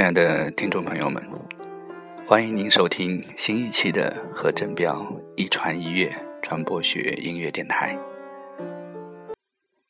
[0.00, 1.22] 亲爱的听众朋友们，
[2.26, 7.98] 欢迎您收听新一期的何振彪一传一乐传播学音乐电台。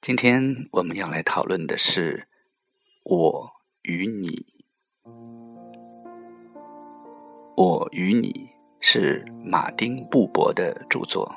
[0.00, 2.26] 今天我们要来讨论的是
[3.06, 3.52] “我
[3.82, 4.44] 与你”。
[7.56, 8.50] 我与你
[8.80, 11.32] 是马丁·布伯的著作。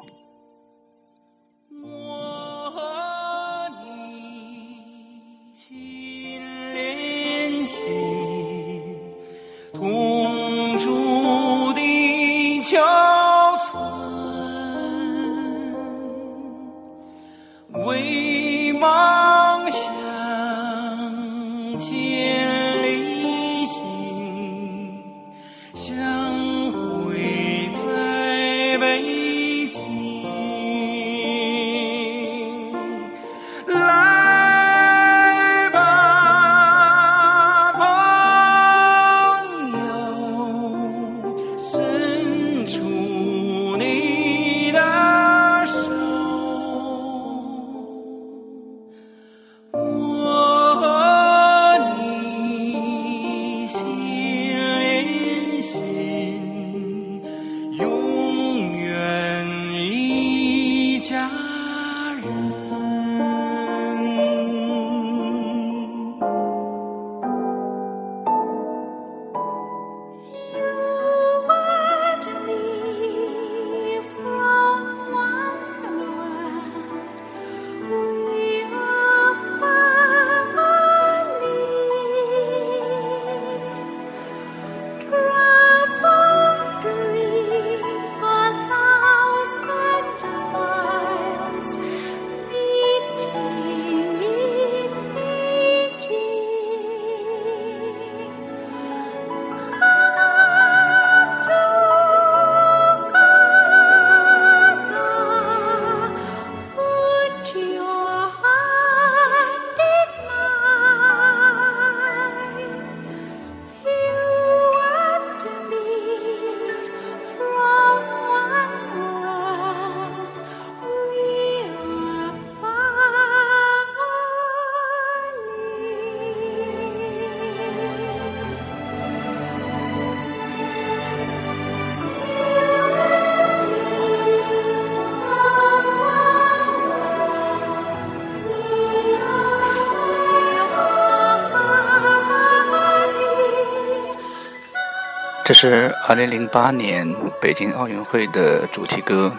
[145.45, 147.07] 这是二零零八年
[147.39, 149.31] 北京奥运会的主题歌，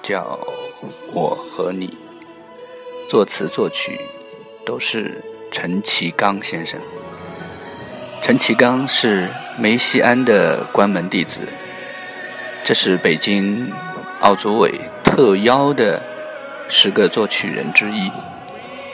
[0.00, 0.22] 叫
[1.12, 1.88] 《我和你》，
[3.06, 4.00] 作词作曲
[4.64, 6.80] 都是陈其刚先生。
[8.22, 11.46] 陈其刚是梅西安的关门弟子，
[12.64, 13.70] 这是北京
[14.20, 14.72] 奥组委
[15.04, 16.02] 特邀的
[16.66, 18.10] 十个作曲人之一，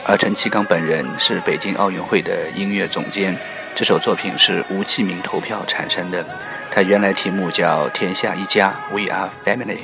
[0.05, 3.39] 而陈其刚本人是北京奥运会的音乐总监。
[3.75, 6.25] 这首作品是吴继明投票产生的，
[6.71, 9.79] 他原来题目叫《天下一家》，We are family，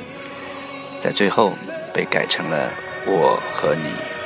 [0.99, 1.55] 在最后
[1.91, 2.71] 被改成了
[3.07, 4.18] 我和你。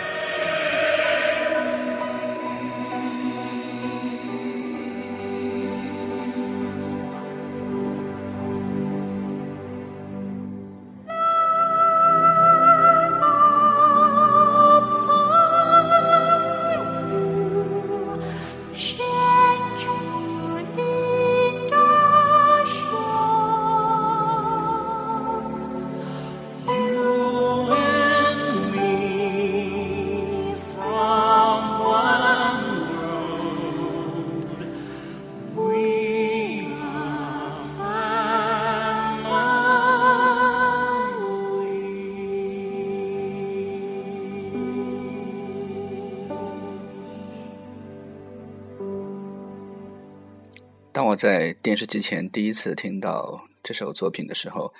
[50.94, 54.72] 当我在电视机前第一次听到这首作品的时候，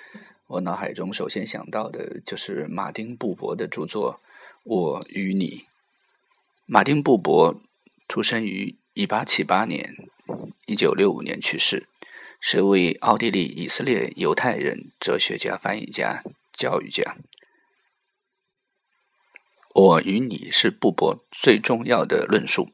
[0.46, 4.14] 我脑海中首先想到的就是马丁·布伯的著作
[4.62, 5.48] 《我与你》。
[6.66, 7.60] 马丁·布伯
[8.08, 9.96] 出生于1878年
[10.68, 11.88] ，1965年去世，
[12.40, 16.22] 是位奥地利以色列犹太人哲学家、翻译家、
[16.52, 17.02] 教育家。
[19.74, 22.70] 《我与你》是布伯最重要的论述，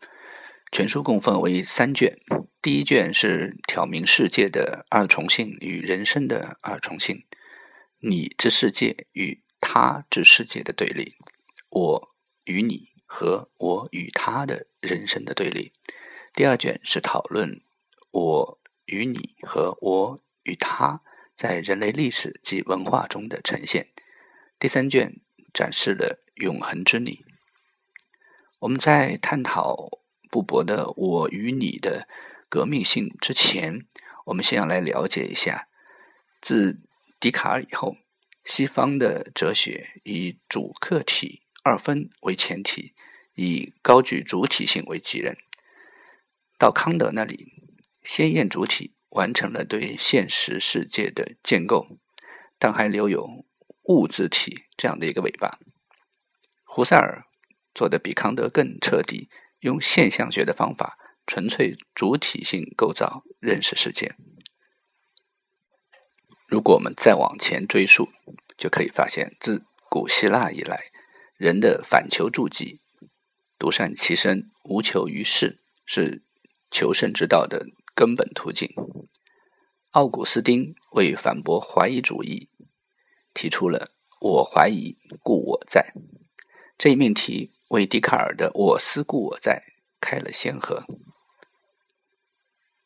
[0.72, 2.18] 全书共分为三卷。
[2.62, 7.24] 第一卷是挑明世界的二重性与人生的二重性，
[7.98, 11.16] 你之世界与他之世界的对立，
[11.70, 12.14] 我
[12.44, 15.72] 与你和我与他的人生的对立。
[16.34, 17.60] 第二卷是讨论
[18.12, 21.02] 我与你和我与他
[21.34, 23.88] 在人类历史及文化中的呈现。
[24.58, 25.20] 第三卷
[25.52, 27.24] 展示了永恒之你。
[28.60, 29.99] 我们在探讨
[30.30, 32.06] 布伯的“我与你”的
[32.48, 33.86] 革命性之前，
[34.26, 35.68] 我们先要来了解一下，
[36.40, 36.80] 自
[37.18, 37.96] 笛卡尔以后，
[38.44, 42.94] 西方的哲学以主客体二分为前提，
[43.34, 45.36] 以高举主体性为己任。
[46.56, 47.52] 到康德那里，
[48.04, 51.98] 先验主体完成了对现实世界的建构，
[52.58, 53.44] 但还留有
[53.84, 55.58] 物自体这样的一个尾巴。
[56.64, 57.24] 胡塞尔
[57.74, 59.28] 做的比康德更彻底，
[59.60, 64.14] 用现象学的方法，纯粹主体性构造认识世界。
[66.46, 68.08] 如果我们再往前追溯，
[68.58, 70.84] 就可以发现，自古希腊以来，
[71.36, 72.80] 人的反求诸己、
[73.58, 76.22] 独善其身、无求于世是。
[76.72, 77.66] 求胜之道的
[77.96, 78.72] 根本途径。
[79.90, 82.48] 奥古斯丁为反驳怀疑主义，
[83.34, 83.90] 提出了
[84.22, 85.92] “我怀疑，故我在”
[86.78, 89.64] 这一命题，为笛卡尔的“我思故我在”
[90.00, 90.84] 开了先河。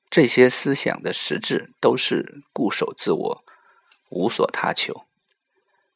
[0.09, 3.45] 这些思想的实质都是固守自我，
[4.09, 5.05] 无所他求。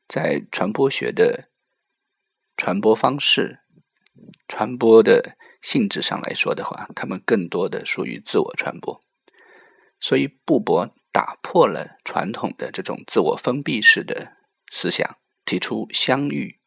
[0.07, 1.49] 在传播学的
[2.57, 3.61] 传播方式、
[4.47, 5.37] 传播的。
[5.61, 9.03] 性质上来说的话，他们更多的属于自我传播，
[9.99, 14.37] 所以布伯打破了传统的这种自我封闭式的
[14.71, 16.61] 思想，提出相遇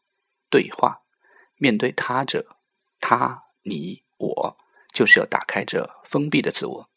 [0.50, 1.01] 对话，
[1.62, 2.58] 面对他者，
[3.00, 4.58] 他、你、我，
[4.92, 6.90] 就是要打开这封闭的自我。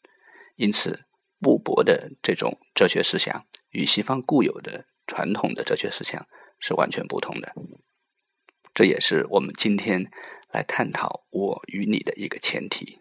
[0.55, 1.05] 因此，
[1.39, 6.27] 布伯的这种哲学思想与西方固有的传统的哲学思想
[6.59, 7.53] 是完全不同的。
[8.73, 10.11] 这也是我们今天。
[10.51, 12.97] 来探讨我与你的一个前提。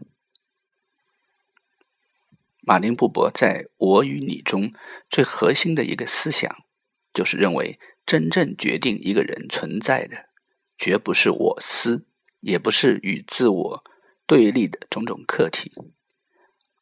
[2.63, 4.73] 马丁布伯在我与你中
[5.09, 6.65] 最核心的一个思想，
[7.13, 10.31] 就是认为真正决定一个人存在的，
[10.79, 12.07] 绝不是我思，
[12.41, 13.85] 也不是与自我
[14.27, 15.73] 对立的种种客体，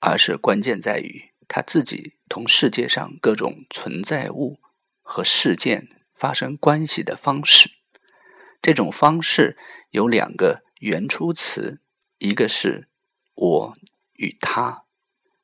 [0.01, 4.61] 而是关键在于他自己同世界上各种存在物
[5.03, 7.71] 和事件发生关系的方式。
[8.61, 9.57] 这种方式。
[9.93, 11.83] 有两个原初词，
[12.17, 12.89] 一个是
[13.35, 13.75] 我
[14.15, 14.87] 与他，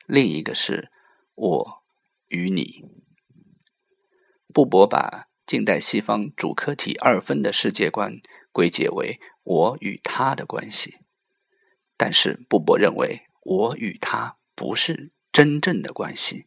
[0.06, 0.90] 另一个是
[1.34, 1.82] 我
[2.28, 2.82] 与你。
[4.50, 8.20] 布伯把近代西方主客体二分的世界观
[8.52, 10.98] 归结为我与他的关系，
[11.96, 16.44] 但是布伯认为我与他不是真正的关系，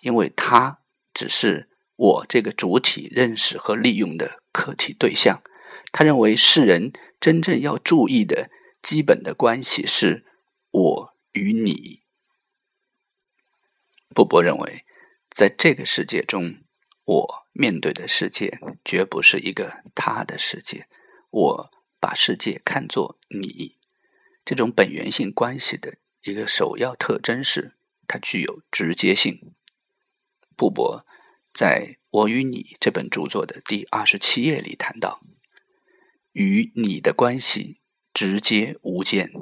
[0.00, 0.80] 因为他
[1.14, 5.40] 只是我这个主体认识和利用的客体对象。
[5.92, 6.92] 他认为世人。
[7.20, 8.48] 真正要注意的
[8.80, 10.24] 基本的关系是
[10.70, 12.04] 我与你。
[14.14, 14.84] 布伯认为，
[15.28, 16.58] 在这个世界中，
[17.04, 20.86] 我面对的世界绝不是一个他的世界。
[21.28, 23.78] 我把世界看作你，
[24.44, 27.74] 这种本源性关系的一个首要特征是，
[28.06, 29.52] 它具有直接性。
[30.54, 31.04] 布伯
[31.52, 35.20] 在《我与你》这本著作的第二十七页里谈到。
[36.30, 37.80] 与你的关系
[38.14, 39.32] 直接无间，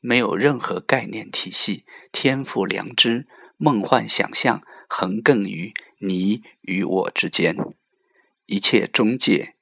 [0.00, 3.26] 没有任何概念体系、天赋良知、
[3.56, 4.62] 梦幻想象
[4.94, 7.56] 横亘于你与我之间，
[8.44, 9.54] 一切中介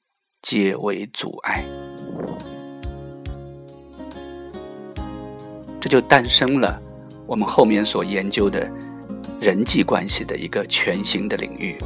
[0.43, 1.65] 皆为阻碍。
[5.81, 6.83] 这就诞生了
[7.29, 8.69] 我们后面所研究的
[9.41, 11.79] 人际关系的一个全新的领域。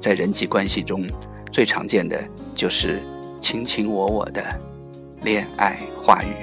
[0.00, 1.06] 在人际关系中，
[1.52, 3.02] 最常见的就是。
[3.40, 4.44] 卿卿我我的
[5.22, 6.34] 恋爱话语。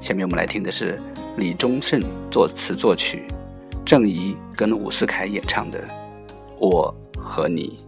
[0.00, 0.98] 下面我们来听的是
[1.36, 3.24] 李宗盛作词作曲，
[3.86, 5.78] 郑怡跟伍思凯演唱的
[6.58, 7.78] 《我和你》。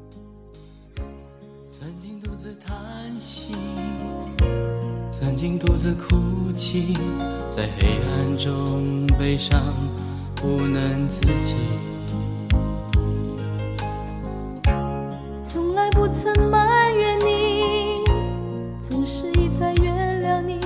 [1.69, 2.73] 曾经独自叹
[3.19, 3.53] 息，
[5.11, 6.15] 曾经独自哭
[6.55, 6.97] 泣，
[7.51, 9.61] 在黑暗中悲伤
[10.37, 11.57] 不能自己，
[15.43, 18.05] 从来不曾埋怨你。
[18.81, 20.61] 总是一再原谅你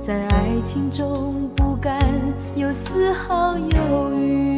[0.00, 2.00] 在爱情中不敢
[2.56, 4.49] 有丝毫犹豫，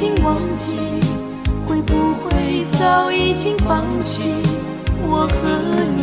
[0.00, 0.72] 经忘记，
[1.68, 4.32] 会不会早已经放弃
[5.06, 5.50] 我和
[5.94, 6.00] 你？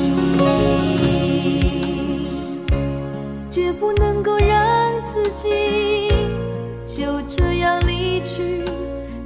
[3.50, 6.14] 绝不能够让自己
[6.86, 8.64] 就这样离去，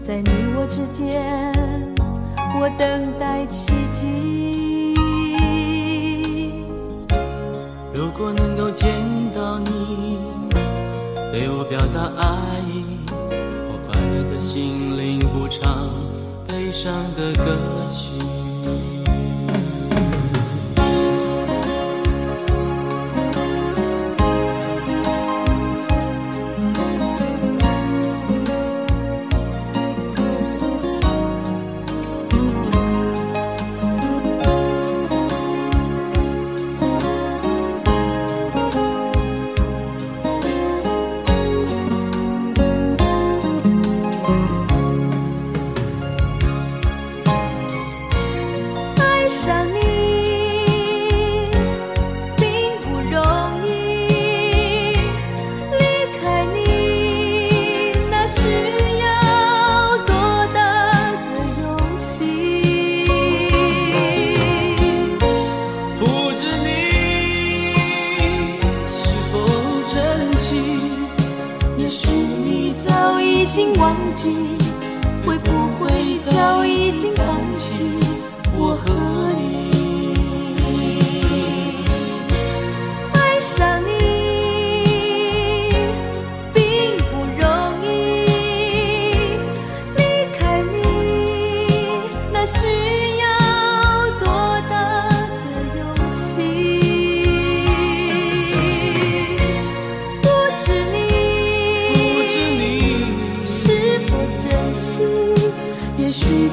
[0.01, 1.21] 在你我之间，
[2.57, 4.95] 我等待奇迹。
[7.93, 8.89] 如果能够见
[9.35, 10.17] 到你，
[11.29, 12.85] 对我表达爱意，
[14.53, 15.87] 心灵不唱
[16.45, 17.55] 悲伤的歌
[17.87, 18.30] 曲。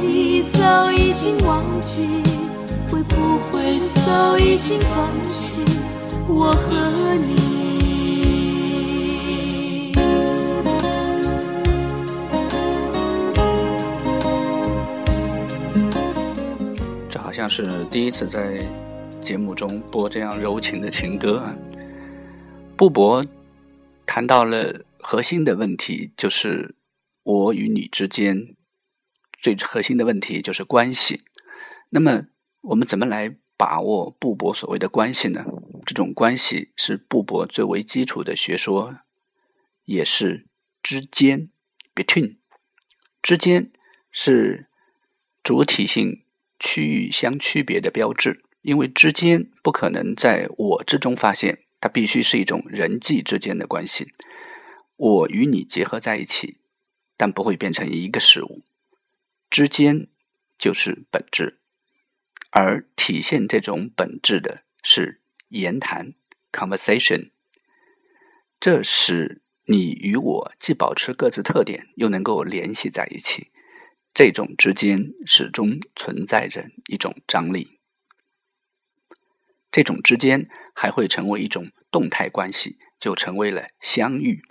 [0.01, 2.23] 你早已经忘记，
[2.91, 5.63] 会不会早已经放弃
[6.29, 7.49] 我和你？
[17.11, 18.67] 这好像是第一次在
[19.21, 21.55] 节目中播这样柔情的情歌啊。
[22.77, 23.25] 布博
[24.07, 26.75] 谈到了核心的问题，就是
[27.25, 28.55] 我与你之间
[29.41, 31.23] 最核心的问题就是关系。
[31.91, 32.27] 那么，
[32.61, 35.47] 我们怎么来把握布伯所谓的关系呢？
[35.87, 38.99] 这种关系是布伯最为基础的学说，
[39.85, 40.47] 也是
[40.83, 41.49] 之间
[41.95, 42.37] （between）。
[43.23, 43.71] 之间
[44.11, 44.69] 是
[45.43, 46.25] 主体性
[46.59, 54.13] 区域相区别的标志，因为之间不可能在我之中发现，它必须是一种人际之间的关系。
[54.97, 56.59] 我与你结合在一起，
[57.17, 58.63] 但不会变成一个事物。
[59.51, 60.09] 之间
[60.59, 61.59] 就是本质，
[62.51, 66.15] 而体现这种本质的是言谈
[66.53, 67.31] （conversation）。
[68.61, 73.51] 这使你与我既保持各自特点，又能够联系在一起。
[74.13, 77.79] 这种之间始终存在着一种张力。
[79.71, 84.43] 这种之间还会成为一种动态关系，就成为了相遇。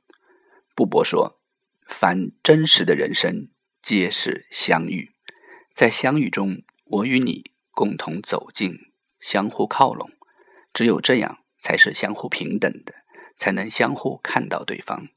[0.74, 1.42] 布伯说
[1.86, 3.50] ：“凡真实的人生，
[3.90, 5.12] 皆是相遇。
[5.74, 8.78] 在相遇中，我与你共同走近，
[9.22, 10.12] 相互靠拢。
[10.74, 12.96] 只有这样，才是相互平等的，
[13.38, 15.08] 才能相互看到对方。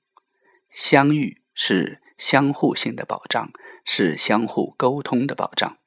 [0.70, 3.50] 相遇是相互性的保障，
[3.84, 5.78] 是相互沟通的保障。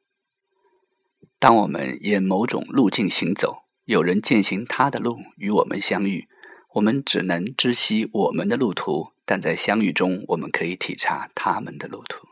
[1.39, 6.27] 当我们沿某种路径行走，有人践行他的路与我们相遇，
[6.73, 12.27] 我们只能知悉我们的路途。”但在相遇中，我们可以体察他们的路途。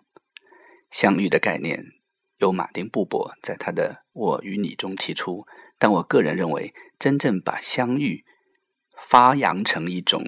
[0.91, 1.93] 相遇的概念
[2.37, 5.47] 由马丁·布伯在他的《我与你》中提出，
[5.79, 8.25] 但我个人认为，真正把相遇
[8.97, 10.21] 发扬成一种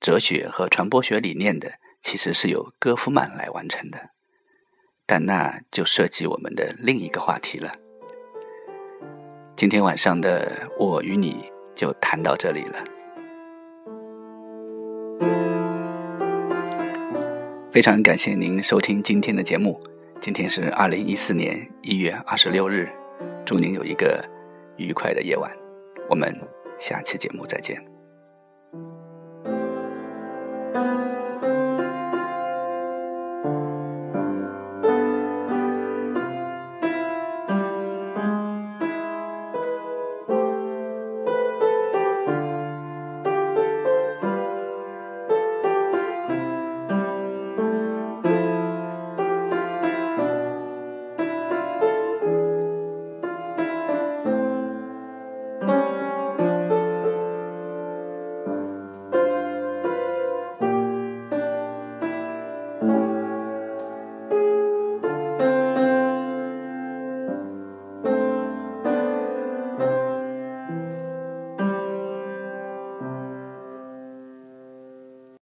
[0.00, 4.10] 哲学和传播学理念的，其实是由戈夫曼来完成的。
[5.04, 7.72] 但那就涉及我们的另一个话题了。
[9.56, 11.32] 今天晚上的《我与你》
[11.74, 12.84] 就谈到这里了。
[17.70, 19.78] 非常感谢您收听今天的节目。
[20.20, 22.90] 今天是二零一四年一月二十六日，
[23.46, 24.22] 祝您有一个
[24.76, 25.50] 愉快的夜晚。
[26.10, 26.36] 我们
[26.76, 27.87] 下期节目再见。